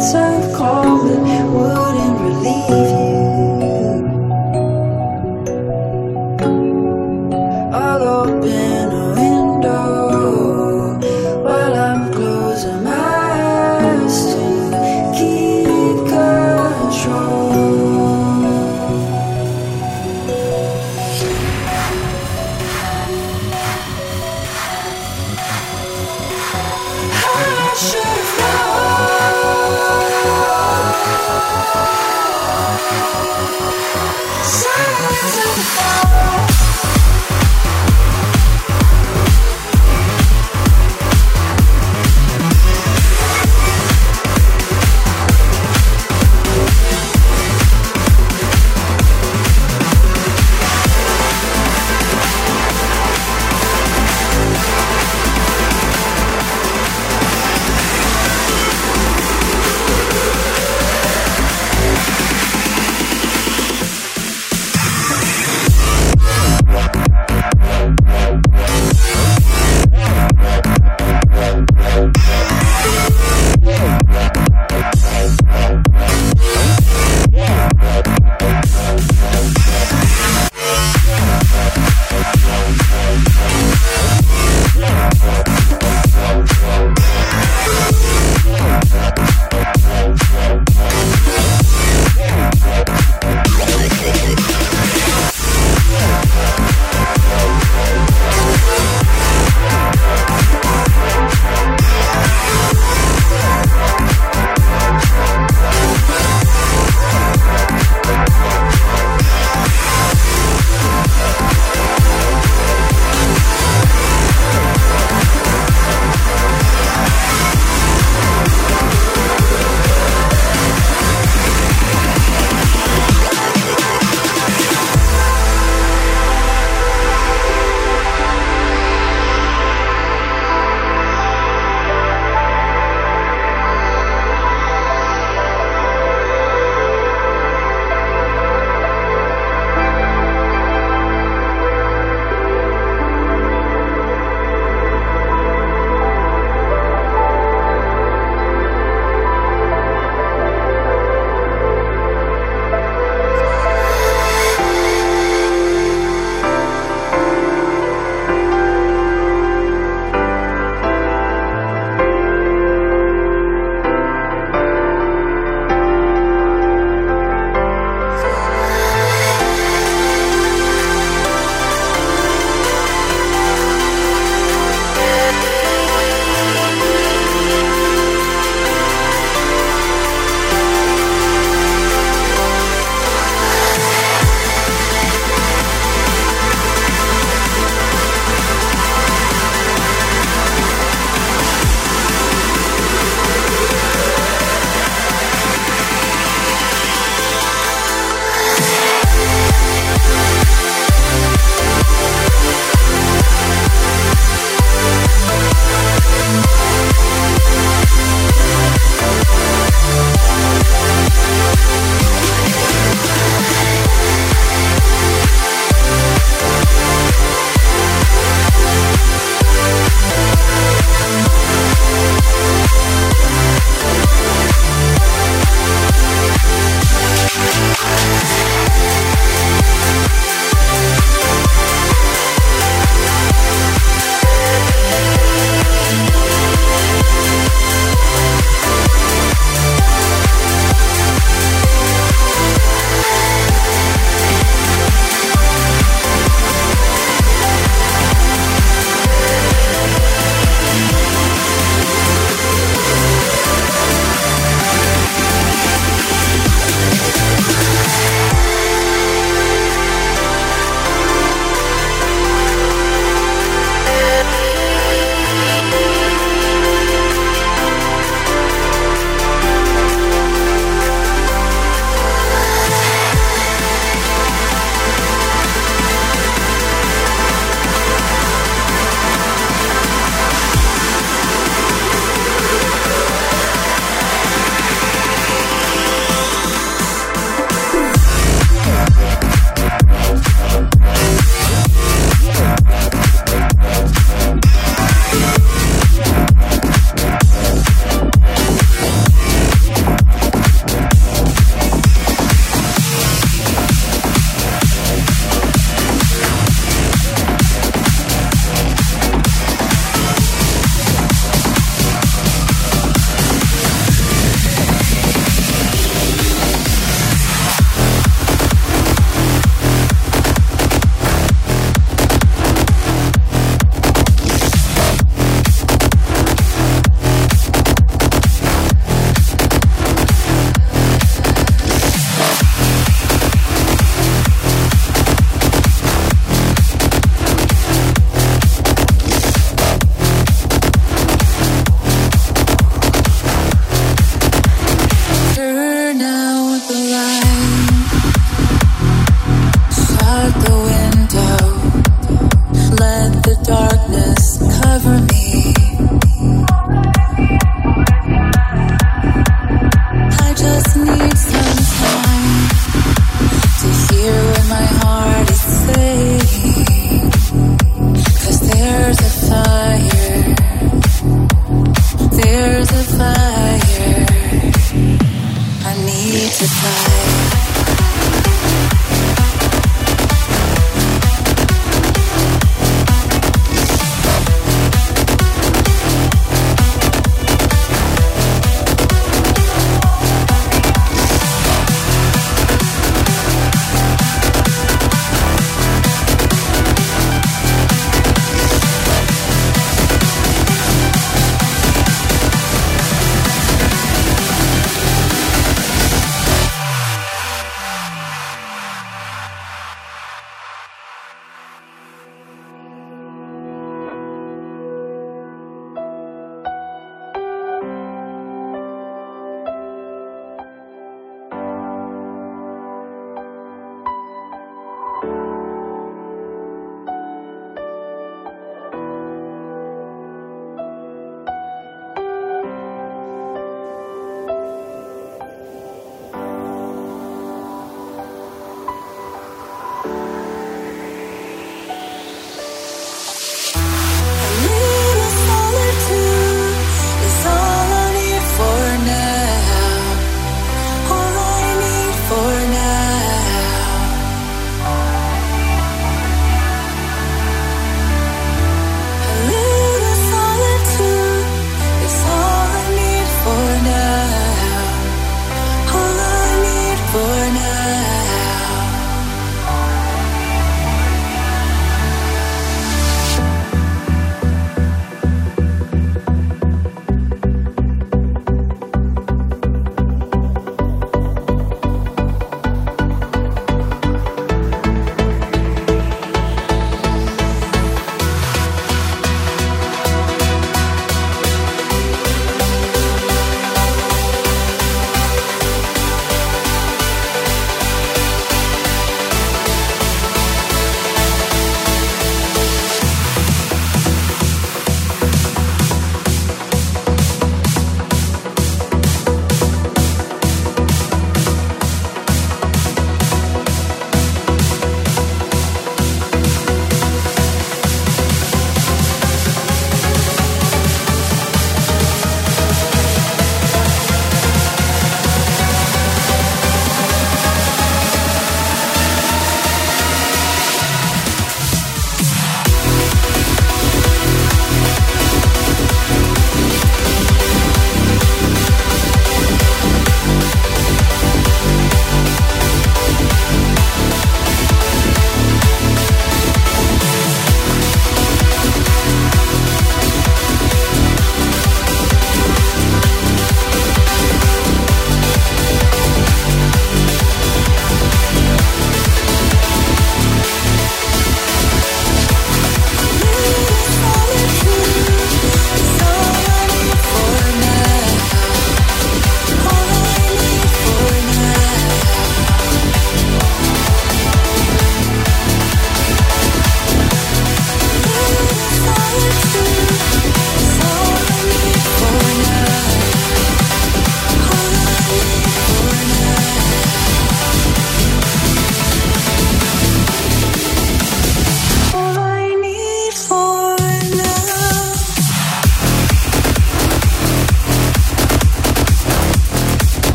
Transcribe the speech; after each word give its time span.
sense 0.00 0.46
of 0.46 0.56
calm. 0.56 0.79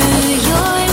to 0.00 0.36
your 0.48 0.85